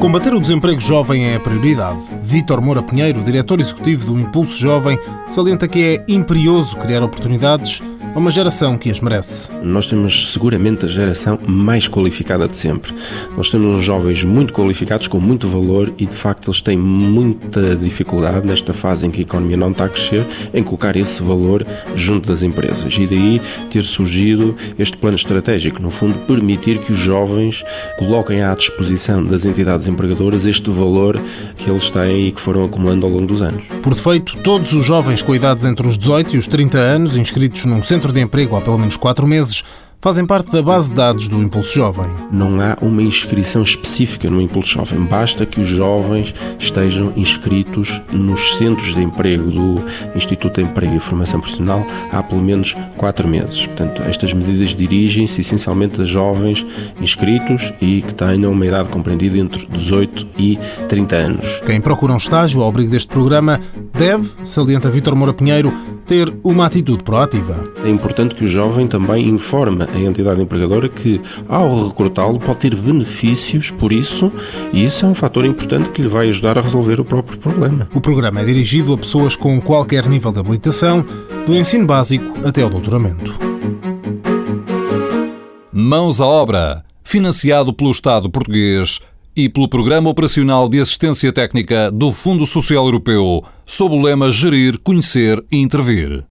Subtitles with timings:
[0.00, 2.00] Combater o desemprego jovem é a prioridade.
[2.22, 7.82] Vítor Moura Pinheiro, diretor executivo do Impulso Jovem, salienta que é imperioso criar oportunidades
[8.16, 9.50] a uma geração que as merece.
[9.62, 12.94] Nós temos seguramente a geração mais qualificada de sempre.
[13.36, 17.76] Nós temos uns jovens muito qualificados, com muito valor e de facto eles têm muita
[17.76, 21.62] dificuldade nesta fase em que a economia não está a crescer, em colocar esse valor
[21.94, 22.96] junto das empresas.
[22.96, 23.38] E daí
[23.68, 27.62] ter surgido este plano estratégico, no fundo, permitir que os jovens
[27.98, 31.20] coloquem à disposição das entidades empregadoras este valor
[31.58, 33.64] que eles têm e que foram acumulando ao longo dos anos.
[33.82, 37.66] Por defeito, todos os jovens com idades entre os 18 e os 30 anos inscritos
[37.66, 39.62] num centro de emprego há pelo menos quatro meses
[40.00, 42.08] fazem parte da base de dados do Impulso Jovem.
[42.30, 48.56] Não há uma inscrição específica no Impulso Jovem, basta que os jovens estejam inscritos nos
[48.56, 49.82] centros de emprego do
[50.14, 53.66] Instituto de Emprego e Formação Profissional há pelo menos quatro meses.
[53.66, 56.64] Portanto, estas medidas dirigem-se essencialmente a jovens
[57.00, 61.46] inscritos e que tenham uma idade compreendida entre 18 e 30 anos.
[61.64, 63.58] Quem procura um estágio ao abrigo deste programa
[63.92, 65.72] deve, salienta Vítor Moura Pinheiro,
[66.06, 67.64] ter uma atitude proativa.
[67.84, 72.76] É importante que o jovem também informe a entidade empregadora que, ao recrutá-lo, pode ter
[72.76, 74.32] benefícios por isso,
[74.72, 77.88] e isso é um fator importante que lhe vai ajudar a resolver o próprio problema.
[77.94, 81.04] O programa é dirigido a pessoas com qualquer nível de habilitação,
[81.46, 83.38] do ensino básico até ao doutoramento.
[85.72, 89.00] Mãos à obra, financiado pelo Estado português
[89.36, 94.78] e pelo Programa Operacional de Assistência Técnica do Fundo Social Europeu, sob o lema Gerir,
[94.78, 96.24] Conhecer e Intervir.